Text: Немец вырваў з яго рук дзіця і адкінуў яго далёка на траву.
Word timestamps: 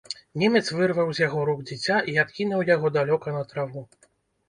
Немец 0.43 0.61
вырваў 0.77 1.11
з 1.17 1.25
яго 1.27 1.45
рук 1.51 1.61
дзіця 1.73 2.01
і 2.15 2.19
адкінуў 2.25 2.67
яго 2.75 2.95
далёка 2.99 3.39
на 3.41 3.49
траву. 3.55 3.89